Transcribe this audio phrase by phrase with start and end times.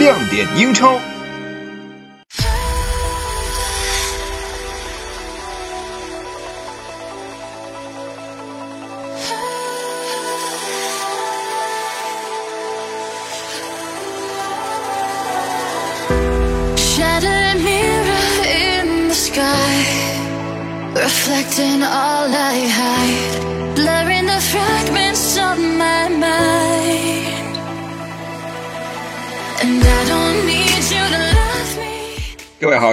[0.00, 0.98] 亮点英超。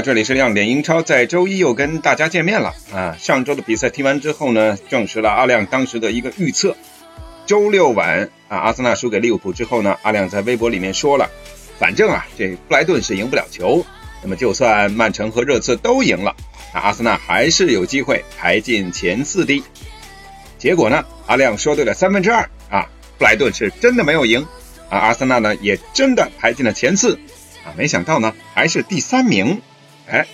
[0.07, 3.17] 这里是亮点英超，在周一又跟大家见面了啊！
[3.19, 6.77] 上周的比赛踢完之后呢，证实了阿亮当时的一个预测。
[7.45, 11.29] 周六晚啊，阿森纳输给利物浦之后呢，阿亮在微博里面说了，
[11.77, 13.85] 反正啊，这布莱顿是赢不了球，
[14.23, 16.33] 那么就算曼城和热刺都赢了。
[16.73, 19.61] 那阿森纳还是有机会排进前四的。
[20.57, 24.47] 结果呢，阿亮说对了三分之二啊，布莱顿是真的没有赢
[24.89, 27.19] 啊，阿森纳呢也真的排进了前四
[27.65, 29.61] 啊，没想到呢还是第三名，
[30.09, 30.27] 哎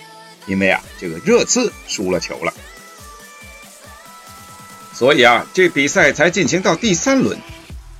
[0.46, 2.52] 因为啊这个热刺输了球了，
[4.92, 7.38] 所以啊这比赛才进行到第三轮，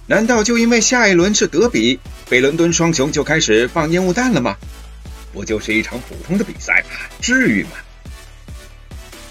[0.06, 4.56] 难道就因为下一轮是德比，北伦敦双雄就开始放烟雾弹了吗？
[5.33, 6.97] 不就是一场普通的比赛吗？
[7.20, 7.70] 至于吗？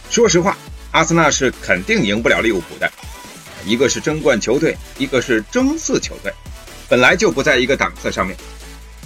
[0.10, 0.58] 说实话，
[0.92, 2.92] 阿森纳是肯定赢不了利物浦的。
[3.64, 6.34] 一个是争冠球队，一个是争四球队，
[6.90, 8.36] 本来就不在一个档次上面。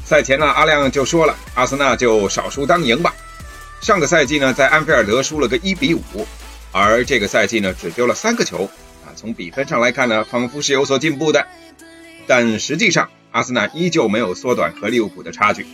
[0.04, 3.14] 赛前呢，阿亮就说了，阿森纳就少输当赢吧。
[3.82, 6.02] 上个赛季呢，在安菲尔德输了个一比五，
[6.72, 8.70] 而这个赛季呢，只丢了三个球。
[9.06, 11.48] 啊，从比分上来看呢，仿佛是有所进步的，
[12.26, 15.66] 但实际上，阿森纳依旧没有缩短和利物浦的差距。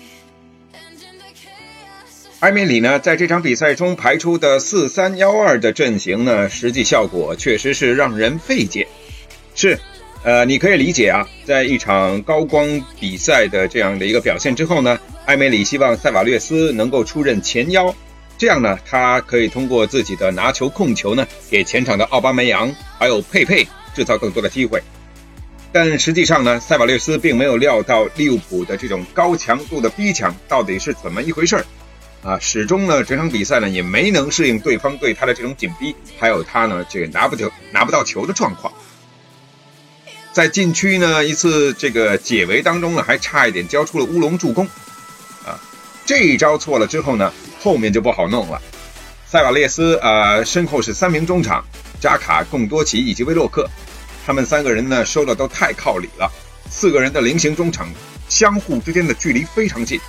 [2.41, 8.87] 埃梅里呢，在这场比赛中排出的四三幺二的阵型呢，实际效果确实是让人费解。
[9.55, 9.79] 是，
[10.23, 17.95] 呃，你可以理解啊，在一场高光比赛的这样的一个表现之后呢，埃梅里希望塞瓦略斯能够出任前腰，
[18.37, 24.83] 这样呢，他可以通过自己的拿球控球呢，给前场的奥巴梅扬还有佩佩制造更多的机会。
[25.71, 31.65] 但实际上呢，塞瓦略斯并没有料到利物浦的这种高强度的逼抢到底是怎么一回事儿。
[32.21, 38.73] 啊，始终呢，整场比赛呢也没能适应对方对他的这种紧逼，还有他呢这个拿不球拿不到球的状况。
[40.31, 44.67] 在禁区呢一次这个解围当中呢，还差一点交出了乌龙助攻。
[46.05, 47.31] 这一招错了之后呢，
[47.61, 48.61] 后面就不好弄了。
[49.25, 51.63] 塞瓦列斯呃，身后是三名中场，
[51.99, 53.67] 扎卡、贡多齐以及威洛克，
[54.25, 56.31] 他们三个人呢收的都太靠里了，
[56.69, 57.87] 四个人的菱形中场
[58.29, 59.99] 相互之间的距离非常近。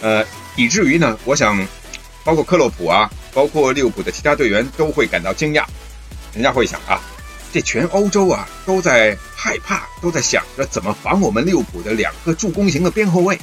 [0.00, 0.24] 呃，
[0.56, 1.64] 以至于呢，我想，
[2.24, 5.64] 包括克洛普啊，包括利物浦的其他队员都会感到惊讶。
[6.32, 7.00] 人家会想啊，
[7.52, 13.38] 这全欧洲啊都在害怕，都在想着怎么防我们利物浦的两个助攻型的边后卫。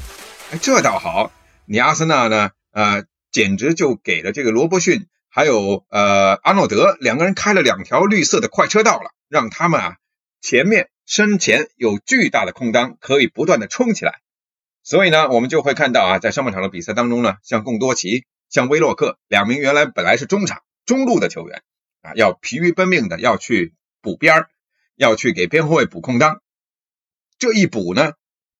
[0.51, 1.29] 哎，这倒好，
[1.69, 9.97] 你阿森纳呢，呃，简直就给了这个罗伯逊还有呃阿诺德两个人开了两条绿色的快车道了，让他们啊
[10.39, 14.21] 前面身前有巨大的空当，可以不断的冲起来。
[14.81, 21.63] 所以呢，我们就会看到啊，在上半场的比赛当中呢，像贡多齐、像威洛克两名原来本来是中场、中路的球员
[22.01, 24.49] 啊，要疲于奔命的要去补边儿，
[24.95, 26.41] 要去给边后卫补空当。
[27.37, 28.13] 这一补呢，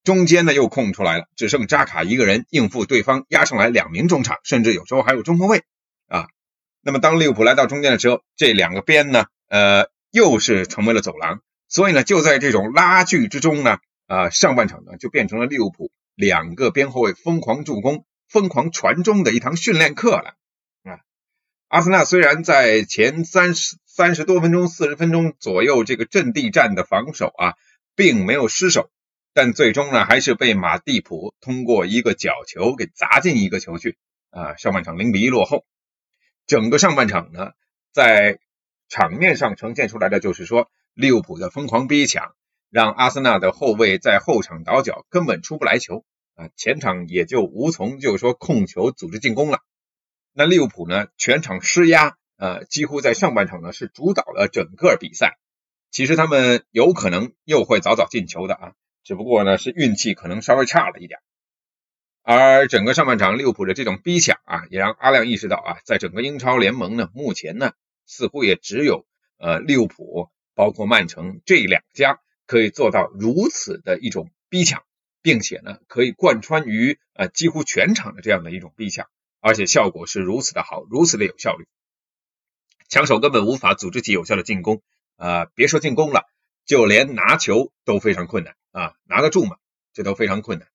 [0.08, 5.64] 中间呢又空出来了，只剩扎卡一个人应付对方压上来两名中场，甚至有时候还有中后卫
[6.08, 6.28] 啊。
[6.82, 11.42] 那么当利物浦来到中间的时候，这两个边呢，呃，又是成为了走廊。
[11.68, 15.92] 所以呢，就在这种拉锯之中呢，啊，上半场呢就变成了利物浦。
[16.16, 20.36] 两个边后卫疯狂助攻、疯狂传中的一堂训练课了
[20.84, 21.04] 啊！
[21.68, 27.56] 阿森纳虽然在前三十三十多分钟、四十分钟左右这个阵地战的防守啊，
[27.96, 28.90] 并没有失手，
[29.38, 33.96] 但最终呢，还是被马蒂普通过一个角球给砸进一个球去
[34.32, 34.56] 啊！
[34.56, 35.64] 上半场零比一落后，
[36.48, 37.52] 整个上半场呢，
[37.94, 38.40] 在
[38.90, 42.34] 场面上呈现出来的就是说，利物浦的疯狂逼抢。
[42.72, 46.04] 让阿森纳的后卫在后场倒脚，根本出不来球
[46.34, 46.50] 啊！
[46.56, 49.60] 前场也就无从就是说控球组织进攻了。
[50.34, 55.38] 那利物浦呢，全场施压，呃，几乎在上半场呢是主导了整个比赛。
[55.92, 58.74] 其实他们有可能又会早早进球的啊，
[59.08, 61.22] 只不过呢是运气可能稍微差了一点。
[62.24, 67.72] 而整个上半场利物浦的这种逼抢啊，也让阿亮意识到啊，在整个英超联盟呢，目前呢
[68.06, 69.08] 似乎也只有
[69.38, 72.20] 呃利物浦，包括曼城这两家。
[72.46, 74.86] 可以做到如此的一种逼抢，
[75.22, 79.06] 并且呢，可以贯穿于呃几乎全场的这样的一种逼抢，
[79.42, 81.68] 而且效果是如此的好，如此的有效率。
[82.88, 84.82] 枪手根本无法组织起有效的进攻，
[85.18, 86.22] 啊，别说进攻了，
[86.66, 89.58] 就连拿球都非常困难啊，拿得住吗？
[89.94, 90.68] 这都非常困难。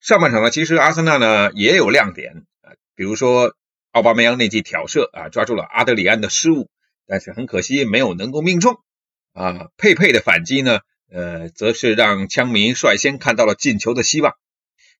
[0.00, 3.54] 上半场呢，其实阿森纳呢也有亮点啊，比如说
[3.92, 6.68] 奥巴梅扬那记挑射啊，抓住了阿德里安的失误，
[7.06, 8.80] 但是很可惜没有能够命中
[9.32, 9.68] 啊。
[9.76, 10.80] 佩佩的反击呢，
[11.10, 14.34] 呃，则是让枪迷率先看到了进球的希望，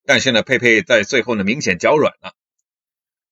[0.05, 2.33] 但是呢，佩佩在最后呢明显脚软了。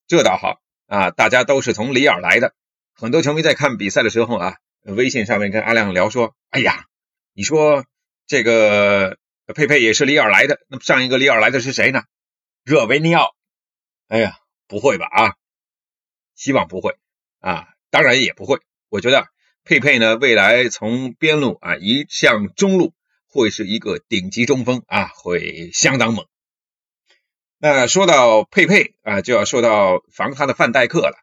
[0.07, 2.53] 这倒好啊，大家都是从里尔来的，
[2.93, 6.85] 很多球迷在看比赛的时候啊，微信上面跟阿亮聊说，哎呀，
[7.33, 7.85] 你说
[8.27, 9.17] 这个。
[9.53, 12.03] 佩佩也是里尔来的，那么上一个里尔来的是谁呢？
[12.63, 13.35] 热维尼奥。
[14.07, 15.35] 哎呀，不会吧啊？
[16.35, 16.95] 希望不会
[17.41, 18.59] 啊，当然也不会。
[18.87, 19.27] 我觉得
[19.65, 22.93] 佩佩呢，未来从边路啊移向中路，
[23.27, 26.25] 会是一个顶级中锋啊，会相当猛。
[27.57, 31.20] 那说到佩佩啊，就要说到防他的范戴克了。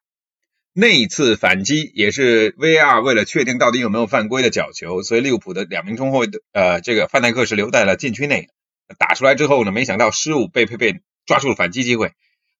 [0.80, 8.46] 那一次反击也是 VR 为了确定到底有没有犯规的角球，所以利物浦的两名中后卫的呃，这个范戴克是留在了禁区内。
[8.96, 12.12] 打出来之后呢，没想到失误被佩佩抓住了反击机会，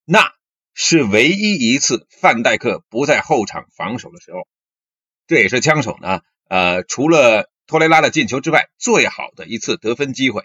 [0.04, 0.32] 那
[0.74, 4.48] 是唯一一次范戴克不在后场防守的时候，
[5.28, 10.42] 这也是枪手呢呃除了托雷拉的进球之外最好的一次得分机会。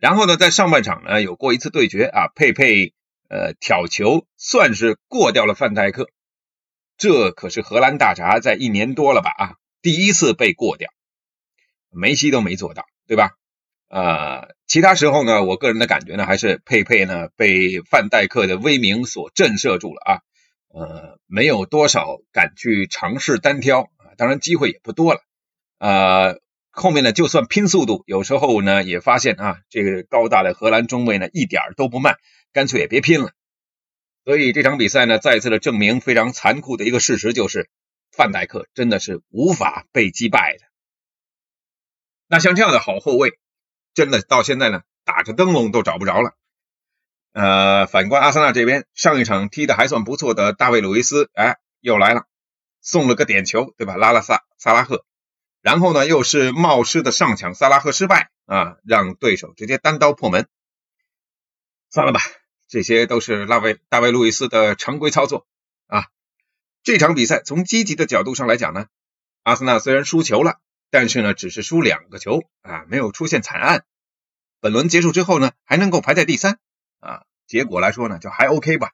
[0.00, 2.94] 然后呢，在上半场呢有过一次对决啊，佩佩
[3.28, 6.10] 呃挑球算是过掉了范戴克。
[6.98, 10.90] 这可是荷兰大闸在一年多了吧啊，第一次被过掉，
[11.90, 13.32] 梅西都没做到，对吧？
[13.88, 20.10] 呃，其他时候呢，我个人的感觉呢，还是佩佩呢被范戴克的威名所震慑住了啊，
[20.74, 25.20] 呃，没有多少敢去尝试单挑啊，当然机会也不多了，
[25.78, 26.40] 呃，
[26.72, 32.16] 后面呢就算拼速度，有时候呢也发现啊，这个高大的荷兰中卫呢一点都不慢，
[32.52, 33.30] 干脆也别拼了。
[34.26, 37.70] 所以这场比赛呢，再次的证明非常残酷的一个事实，就是
[38.10, 40.64] 范戴克真的是无法被击败的。
[42.26, 43.38] 那像这样的好后卫，
[43.94, 46.36] 真的到现在呢，打着灯笼都找不着了。
[47.34, 52.24] 呃，反观阿森纳这边，上一场踢的还算不错的大卫·鲁伊斯，哎，又来了，
[52.80, 53.96] 送了个点球，对吧？
[53.96, 55.04] 拉了萨萨拉赫，
[55.60, 60.48] 然后呢，又是冒失的上抢，萨拉赫失败啊，让对手直接单刀破门。
[61.90, 62.18] 算了吧。
[62.76, 65.46] 这些都是拉维大卫路易斯的常规操作
[65.86, 66.08] 啊！
[66.82, 68.88] 这场比赛从积极的角度上来讲呢，
[69.44, 73.86] 阿森纳虽然输球了，但是呢只是输两个球啊，没有出现惨案。
[74.60, 76.58] 本轮结束之后呢，还能够排在第三
[77.00, 78.92] 啊，结果来说呢就还 OK 吧。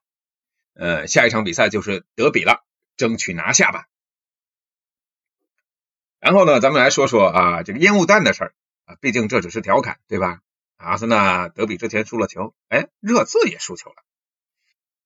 [0.74, 2.64] 呃，下一场比赛就是德比了，
[2.96, 3.86] 争取拿下吧。
[6.20, 10.40] 然后呢，咱们来说说啊这个烟雾弹的事儿啊，毕竟这只是调侃，对吧？
[10.82, 13.96] 阿森纳德比之前输了球，哎，热刺也输球了。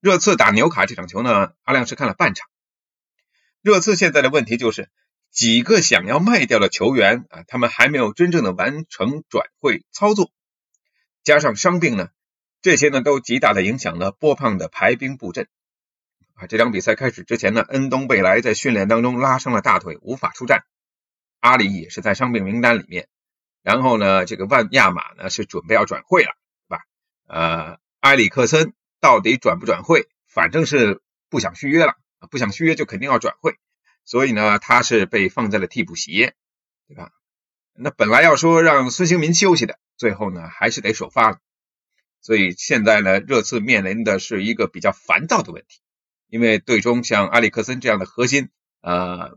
[0.01, 2.49] 热刺打纽卡这场球呢，阿亮是看了半场。
[3.61, 4.89] 热刺现在的问题就是
[5.31, 10.31] 几个想要卖掉的球员啊，他们还没有真正的完成转会操作，
[11.25, 12.09] 加上伤病呢，
[12.63, 15.49] 这些呢都极大的影响了波胖的排兵布阵。
[16.35, 20.65] 啊，这场比赛开始之前呢，恩东贝莱在训练当中拉伤了大腿，无法出战。
[21.41, 23.09] 阿里也是在伤病名单里面。
[23.67, 26.37] 然后呢，这个万亚马呢是准备要转会了，
[26.69, 26.85] 对吧？
[27.27, 30.07] 呃，埃里克森到底转不转会？
[30.29, 31.97] 反正是不想续约了，
[32.31, 33.57] 不想续约就肯定要转会，
[34.05, 36.31] 所以呢，他是被放在了替补席，
[36.87, 37.11] 对吧？
[37.75, 41.39] 那本来要说让孙兴民休息的，最后呢还是得首发了。
[42.21, 45.81] 所以现在呢，热刺面临的是一个比较烦躁的问题，
[46.29, 48.49] 因为队中像埃里克森这样的核心，
[48.81, 49.37] 呃。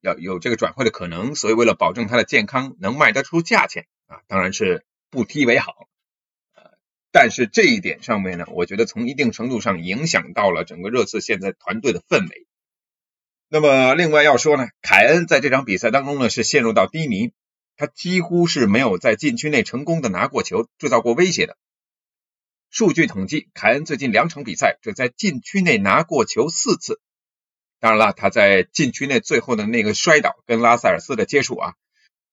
[0.00, 5.88] 要有这个转会的可能，所以为了保证他的健康能卖得出价钱啊，当然是不踢为好。
[6.54, 6.70] 呃，
[7.12, 12.46] 但是这一点上面呢，我觉得从一定程度上影响到了整个热刺现在团队的氛围。
[13.48, 17.32] 那么另外要说呢，凯恩在这场比赛当中呢是陷入到低迷，
[17.76, 21.58] 他几乎是没有在禁区内成功的拿过球，制造过威胁的。
[22.70, 27.00] 数据统计，凯恩最近两场比赛只在禁区内拿过球四次。
[27.80, 31.74] 当然了，他在禁区内最后的那个摔倒跟拉塞尔斯的接触啊，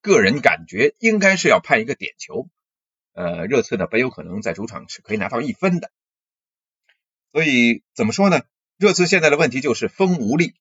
[0.02, 2.50] 个人感觉应该是要判一个点球。
[3.14, 5.90] 呃，热刺呢本有可能在主场是可以拿到一分的。
[7.32, 8.42] 所以怎么说呢？
[8.78, 10.54] 热刺现在的问题就是锋无力。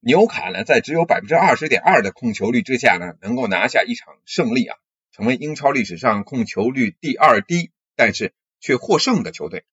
[0.00, 4.78] 纽卡呢在只有百分之二十点二的控球率之下呢，能够拿下一场胜利啊，
[5.12, 9.66] 成为英超历史上控球率第二低，但是却获胜的球队，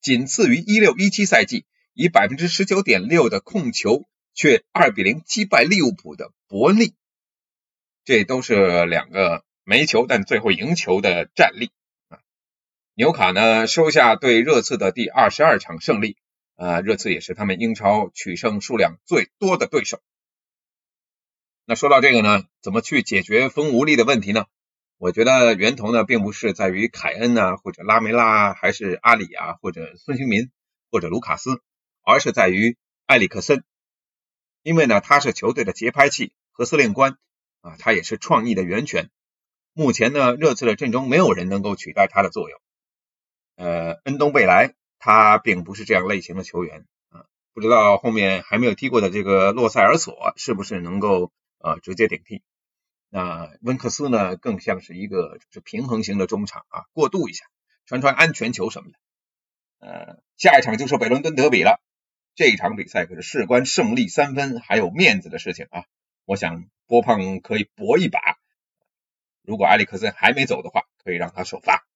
[0.00, 1.66] 仅次于一六一七赛季。
[2.00, 6.94] 以百分之十九点六的控球，却二比零击败利物浦的伯恩利，
[8.06, 11.70] 这都是两个没球但最后赢球的战例
[12.08, 12.20] 啊。
[12.94, 16.16] 纽卡呢收下对热刺的第二十二场胜利
[16.56, 20.00] 啊，热刺也是他们英超取胜数量最多的对手。
[21.66, 24.46] 那说到这个呢，怎么去解决锋无力的问题呢？
[24.96, 30.50] 我觉得源头呢，并不是在于凯恩啊，或者拉梅拉，还是阿里啊，或者孙兴民，
[30.90, 31.60] 或者卢卡斯，
[32.02, 32.76] 而是在于
[33.06, 33.64] 埃里克森。
[34.62, 37.16] 因为呢，他是球队的节拍器和司令官
[37.62, 39.10] 啊，他也是创意的源泉。
[39.72, 42.60] 目前呢，热刺的阵中没有人能够取代他的作用。
[43.56, 52.42] 呃，恩东贝莱他并不是这样类型的球员啊，不知道后面还没有踢过的这个洛塞尔索是不是能够呃直接顶替。
[53.08, 57.44] 那温克斯呢，更像是一个就是平衡型的中场啊，过渡一下，
[57.86, 58.98] 传传安全球什么的。
[59.86, 61.80] 呃，下一场就是北伦敦德比了，
[62.34, 65.84] 这一场比赛可是事关胜利三分还有面子的事情啊。
[66.24, 68.20] 我想波胖可以搏一把，
[69.42, 71.86] 如果埃里克森还没走的话，可以让他首发。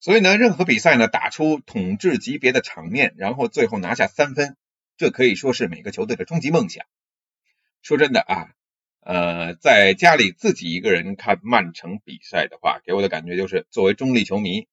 [0.00, 4.56] 所以呢，任何比赛呢，打出统治级别的场面，然后最后拿下三分，
[4.96, 6.84] 这可以说是每个球队的终极梦想。
[7.82, 8.54] 说真的啊。
[9.06, 14.66] 呃，在家里自己一个人看曼城比赛的话，给我的感觉就是，作为中立球迷，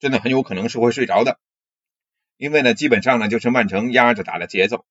[0.00, 1.38] 真的很有可能是会睡着的。
[2.40, 4.86] 因为呢，基本上呢就是曼城压着打的节奏，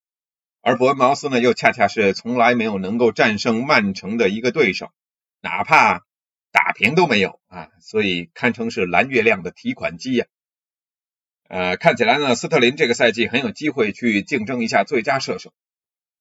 [0.62, 4.92] 而伯恩茅斯呢又恰恰是从来没有能够战胜曼城的一个对手，
[5.42, 6.06] 哪怕
[6.52, 10.28] 打平都没有啊，所以堪称是蓝月亮的提款机呀。
[11.48, 15.52] 呃，看起来呢，斯特林这个赛季很有机会去竞争一下最佳射手。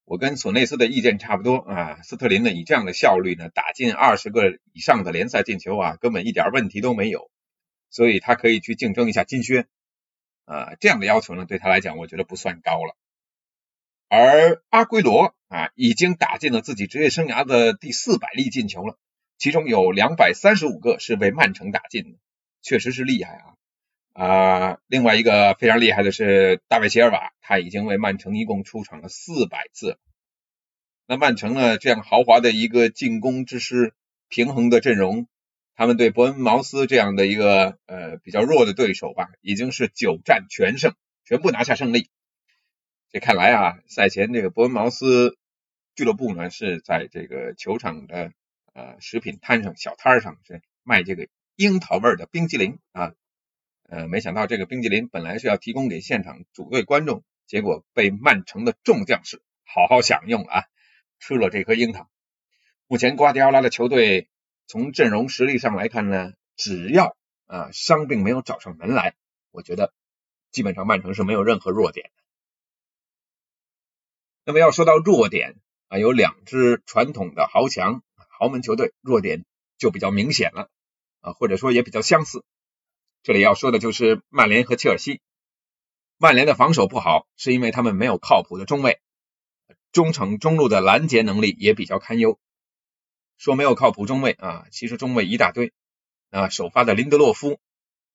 [0.07, 7.31] 我跟索内斯的意见差不多啊，斯特林呢以这样的效率呢打进二十个以上的联赛进球啊，根本一点问题都没有，
[7.91, 9.67] 所以他可以去竞争一下金靴
[10.49, 12.97] 啊，这样的要求呢对他来讲我觉得不算高了。
[14.09, 18.97] 而阿圭罗啊已经打进了自己职业生涯的第四百粒进球了，
[19.37, 22.19] 其中有两百三十五个是为曼城打进的，
[22.62, 23.45] 确实是厉害啊。
[24.14, 29.99] 啊，另外一个非常厉害的是大卫席尔瓦，他已经为曼城一共出场了四百次。
[31.07, 33.93] 那曼城呢，这样豪华的一个进攻之师，
[34.28, 35.28] 平衡的阵容，
[35.79, 42.11] 他们对伯恩茅斯这样的一个呃比较弱的对手吧，已经是九战全胜，全部拿下胜利。
[43.13, 45.39] 这看来啊，赛前这个伯恩茅斯
[45.95, 48.33] 俱乐部呢是在这个球场的
[48.75, 53.15] 呃食品摊上小摊上是卖这个樱桃味的冰激凌啊。
[53.89, 60.65] 呃，没想到这个冰激凌本来是要提供给现场主队观众，结果被曼城的众将士好好享用了啊，
[61.21, 62.11] 吃了这颗樱桃。
[62.89, 64.29] 目前瓜迪奥拉的球队
[64.69, 69.17] 从阵容实力上来看呢，只要啊伤病没有找上门来，
[69.51, 69.95] 我觉得
[70.51, 72.23] 基本上曼城是没有任何弱点的。
[74.45, 75.57] 那么要说到弱点
[75.89, 79.47] 啊，有两支传统的豪强豪门球队弱点
[79.79, 80.69] 就比较明显了
[81.21, 82.45] 啊，或者说也比较相似。
[83.23, 85.23] 这里要说的就是曼联和切尔西。
[86.19, 89.01] 曼联的防守不好，是因为他们没有靠谱的中卫，
[89.93, 92.39] 中场中路的拦截能力也比较堪忧。
[93.38, 95.73] 说没有靠谱中卫啊，其实中卫一大堆
[96.30, 96.50] 啊。
[96.50, 97.59] 首发的林德洛夫，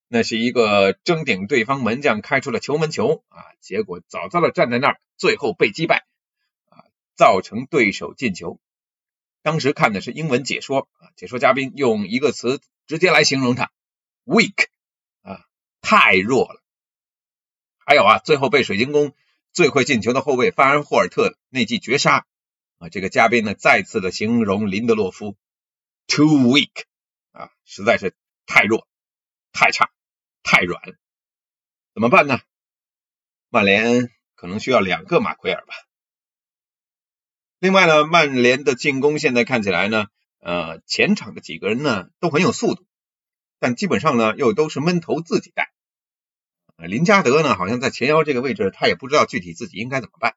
[0.07, 6.05] 那是一个争顶对方门将开出了球门球啊，结果早早的站在那儿，最后被击败
[6.69, 8.59] 啊，造成对手进球。
[9.41, 13.71] 当时看的是英文解说啊，解说嘉宾用一个词直接来形容他
[14.25, 14.67] ：weak
[15.23, 15.45] 啊。
[15.85, 16.63] 太弱了，
[17.85, 19.13] 还有啊，最后被水晶宫
[19.51, 22.25] 最会进球的后卫范恩霍尔特那记绝杀
[22.83, 25.37] 啊，这个嘉宾呢再次的形容林德洛夫
[26.05, 26.83] too weak
[27.31, 28.13] 啊，实在是
[28.45, 28.85] 太弱、
[29.53, 29.89] 太差、
[30.43, 30.81] 太软，
[31.93, 32.41] 怎么办呢？
[33.47, 35.73] 曼联可能需要两个马奎尔吧。
[37.59, 40.07] 另外呢，曼联的进攻现在看起来呢，
[40.39, 42.85] 呃，前场的几个人呢都很有速度，
[43.59, 45.71] 但基本上呢又都是闷头自己带。
[46.75, 50.35] 林加德呢，好像在前腰这个位置，他也不知道具体自己应该怎么办。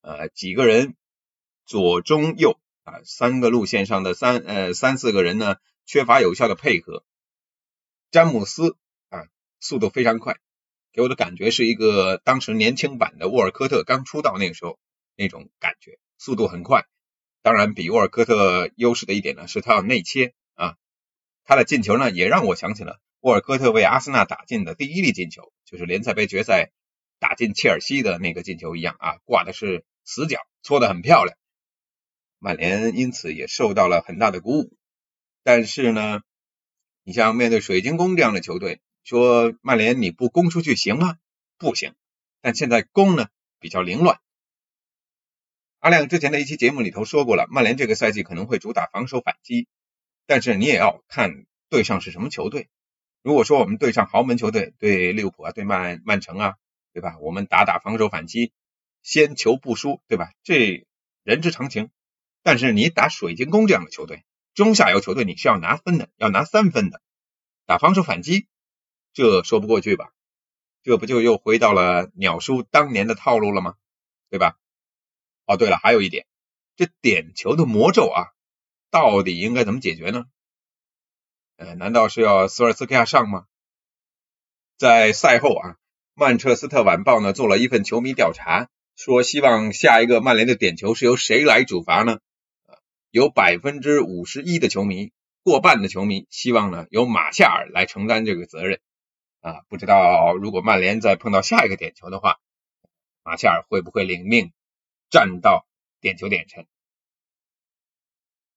[0.00, 0.96] 呃，几个人
[1.70, 5.54] 左中右啊，三个路线上的三呃三四个人呢，
[5.86, 7.04] 缺乏有效的配合。
[8.10, 8.76] 詹姆斯
[9.08, 9.28] 啊，
[9.60, 10.40] 速度非常快，
[10.92, 14.80] 给我的感觉是一个当时年轻版的沃尔科特刚出道那个时候
[15.14, 16.86] 那种感觉，速度很快。
[17.40, 20.74] 当然，比沃尔科特优势的一点呢，是他要内切啊，
[21.44, 22.98] 他的进球呢，也让我想起了。
[23.20, 26.72] 沃尔科特为阿森纳打进的第一粒进球，就是联赛杯决赛
[27.20, 31.36] 打进切尔西的那个进球一样啊，挂的是死角，搓的很漂亮。
[32.40, 34.76] 曼联因此也受到了很大的鼓舞。
[35.44, 36.22] 但是呢，
[37.04, 41.16] 你像面对水晶宫这样的球队，说曼联你不攻出去行吗？
[41.56, 41.94] 不行。
[42.40, 43.28] 但现在攻呢
[43.60, 44.18] 比较凌乱。
[45.78, 49.68] 阿亮之前的一期节目里头说过了，曼联这个赛季可能会主打防守反击，
[50.26, 52.68] 但是你也要看对上是什么球队。
[53.22, 56.56] 如果说我们对上豪门球队，对利物浦啊，对曼曼城啊，
[56.92, 57.18] 对吧？
[57.20, 58.52] 我们打打防守反击，
[59.02, 60.32] 先求不输，对吧？
[60.42, 60.86] 这
[61.22, 61.90] 人之常情。
[62.42, 67.00] 但是你打水晶宫这样的球队，中下游球队你是要拿分的，要拿三分的，
[67.66, 68.46] 打防守反击，
[69.12, 70.12] 这说不过去吧？
[70.82, 73.74] 这不就又回到了鸟叔当年的套路了吗？
[74.30, 74.56] 对吧？
[75.44, 76.26] 哦，对了，还有一点，
[76.76, 78.32] 这点球的魔咒啊，
[78.90, 80.24] 到底应该怎么解决呢？
[81.56, 83.44] 呃，难道是要索尔斯克亚上吗？
[84.78, 85.76] 在赛后啊，
[86.14, 92.20] 曼彻斯特晚报呢做了一份球迷调查，说希望下一个曼联的点球是由谁来主罚呢？
[93.10, 95.12] 有百分之五十一的球迷，
[95.42, 98.80] 过半的球迷希望呢由马夏尔来承担这个责任。
[99.40, 102.38] 啊，不知道如果曼联再碰到下一个点球的话，
[103.24, 104.52] 马夏尔会不会领命
[105.10, 105.66] 站到
[106.00, 106.66] 点球点前？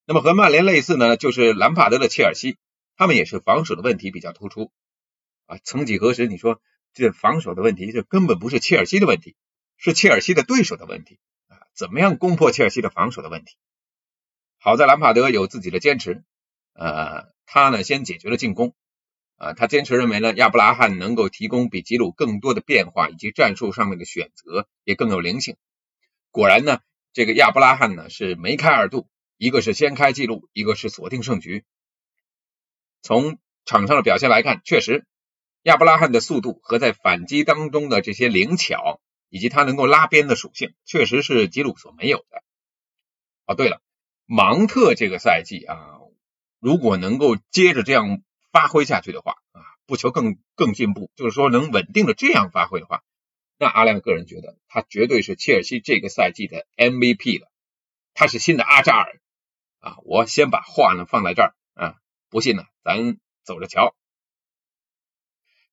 [0.05, 2.57] 那么和曼联类似呢，就是兰帕德的切尔西，
[2.95, 4.71] 他们也是防守的问题比较突出。
[5.45, 6.61] 啊，曾几何时，你说
[6.93, 9.35] 这防守的问题，这根本不是切尔西的问题，
[9.77, 11.17] 是切尔西的对手的问题
[11.47, 11.57] 啊！
[11.73, 13.55] 怎么样攻破切尔西的防守的问题？
[14.63, 16.23] 好在兰帕德有自己的坚持，
[16.71, 18.73] 呃，他呢先解决了进攻。
[19.35, 25.57] 啊，他坚持认为呢，亚布拉罕能够提供比吉鲁更多的变化，以及战术上面的选择也更有灵性。
[26.31, 26.79] 果然呢，
[27.11, 31.65] 这个亚布拉罕呢是梅开二度，一个是先开纪录，一个是锁定胜局。
[33.01, 35.05] 从场上的表现来看，确实
[35.63, 42.43] 亚布拉罕的速度和在反击当中的这些灵巧，以及他能够拉边的属性，确实是吉鲁所没有的。
[43.45, 43.81] 哦，对了，
[44.25, 45.99] 芒特这个赛季啊，
[46.59, 48.21] 如果能够接着这样。
[48.53, 53.01] 发挥下去的话啊，不求更更进步，就是说能稳定的这样发挥的话，
[53.57, 57.51] 那阿亮个人觉得他绝对是切尔西这个赛季的 MVP 了，
[58.13, 59.19] 他是新的阿扎尔
[59.79, 59.97] 啊！
[60.03, 61.95] 我先把话呢放在这儿啊，
[62.29, 63.95] 不信呢咱走着瞧。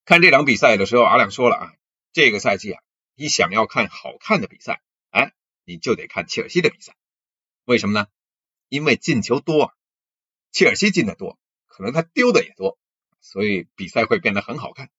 [0.07, 1.75] 看这场比赛的时候，阿亮说了啊，
[2.15, 2.83] 这个赛季啊，
[3.15, 4.81] 你想要看好看的比赛，
[5.11, 5.35] 哎，
[5.67, 6.97] 你就得看切尔西的比赛，
[7.67, 8.07] 为什么呢？
[8.71, 9.75] 因为进球多，
[10.51, 11.39] 切尔西进的多。
[11.67, 12.79] 可能他丢的也多，
[13.21, 14.91] 所以比赛会变得很好看。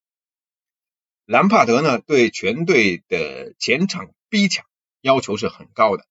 [1.25, 4.65] 兰帕德呢，对全队的前场逼抢
[4.99, 6.05] 要求是很高的，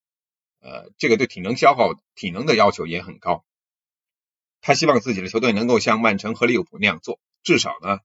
[0.61, 3.45] 呃，这个对体能消耗、体能的要求也很高。
[4.61, 7.99] 他希望自己的球队能够像曼城和利物浦那样做，至少呢，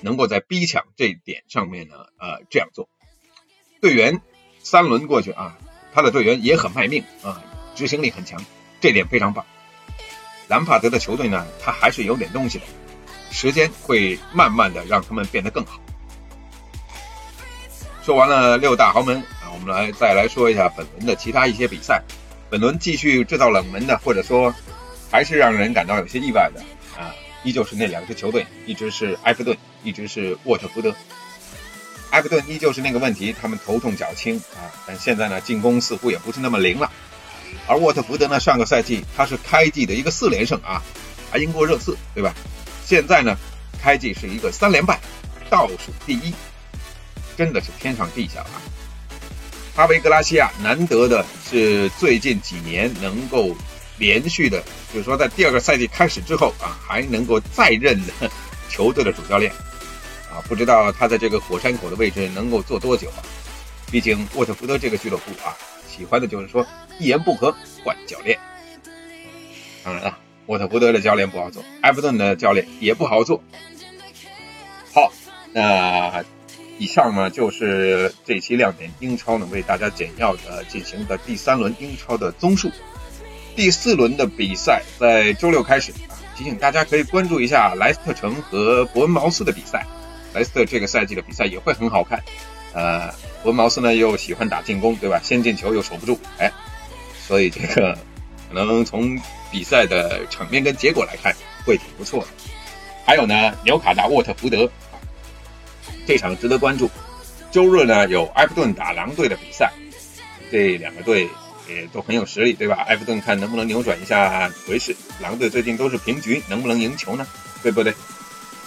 [0.00, 2.88] 能够在逼抢这一点上面呢，呃，这样做。
[3.80, 4.22] 队员
[4.60, 5.58] 三轮过去啊，
[5.92, 7.42] 他的队员也很卖命啊，
[7.74, 8.44] 执行力很强，
[8.82, 9.42] 这点非常棒。
[10.48, 12.64] 兰帕德的球队呢，他还是有点东西的，
[13.30, 15.80] 时间会慢慢的让他们变得更好。
[18.04, 22.02] 说完了六大豪门啊，我们来再来说一下本轮的其他一些比赛。
[22.50, 24.52] 本轮继续制造冷门的，或者说
[25.10, 26.60] 还是让人感到有些意外的
[27.00, 27.14] 啊，
[27.44, 30.92] 依旧是那两支球队，一支是埃弗顿，一支是沃特福德。
[32.10, 36.90] 埃弗顿依旧是那个问题，他们头重脚轻啊，但现在呢，进攻似乎也不是那么灵了。
[37.66, 40.82] 而沃特福德呢，上个赛季他是开季的一个四连胜啊，
[41.30, 42.34] 还赢过热刺，对吧？
[42.84, 43.36] 现在呢，
[43.80, 45.00] 开季是一个三连败，
[45.48, 46.34] 倒数第一，
[47.36, 48.60] 真的是天上地下啊！
[49.74, 53.56] 哈维格拉西亚难得的是最近几年能够
[53.96, 54.62] 连续的，
[54.92, 58.30] 就是说在第二个赛季开始之后啊，还能够再任的
[58.68, 59.50] 球队的主教练
[60.30, 63.22] 啊，不知道他在这个火山口的位置能够做多久啊？
[63.90, 65.56] 毕竟沃特福德这个俱乐部啊。
[65.94, 66.66] 喜欢的就是说
[66.98, 68.38] 一言不合换教练。
[69.84, 73.42] 当然了，沃特福德的教练不好做，埃弗顿的教练也不好做。
[74.94, 75.12] 好，
[75.52, 76.24] 那
[76.78, 82.70] 以上呢就是这期亮点英超呢为大家简要的进行的第三轮英超的综述。
[83.54, 89.86] 第四轮的比赛在周六开始啊，提醒大家可以关注一下莱斯特城和伯恩茅斯的比赛。
[90.32, 92.22] 莱斯特这个赛季的比赛也会很好看。
[92.72, 95.20] 呃，伯恩茅斯呢又喜欢打进攻，对吧？
[95.22, 96.50] 先进球又守不住，哎，
[97.26, 97.96] 所以这个
[98.48, 99.18] 可能从
[99.50, 102.26] 比赛的场面跟结果来看会挺不错的。
[103.06, 104.70] 还有呢，纽卡打沃特福德，
[106.06, 106.90] 这场值得关注。
[107.50, 109.70] 周日呢有埃弗顿打狼队的比赛，
[110.50, 111.28] 这两个队
[111.68, 112.84] 也都很有实力，对吧？
[112.86, 117.26] 埃弗顿看能不能扭转一下颓势，狼队最近都是平局，能不能赢球呢？
[117.62, 117.94] 对不对？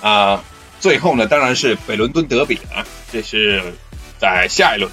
[0.02, 0.44] 啊，
[0.80, 3.62] 最后呢当然是北伦敦德比啊，这是。
[4.18, 4.90] 在下一轮，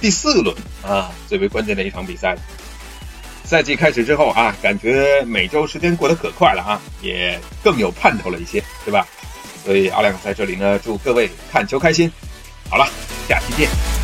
[0.00, 2.36] 第四轮啊，最为关键的一场比赛。
[3.44, 9.06] 赛季开始之后啊，感觉每周时间过得可快了啊，也更有盼头了一些，对吧？
[9.64, 12.10] 所以阿亮在这里呢，祝各位看球开心。
[12.68, 12.86] 好了，
[13.28, 14.03] 下期见。